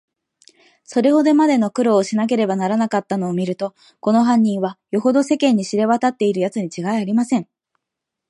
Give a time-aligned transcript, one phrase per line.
[0.83, 7.47] それほどまでの苦労をしなければならなかったのをみると、この犯人は、よほど世間に知れわたっているやつにちがいありません。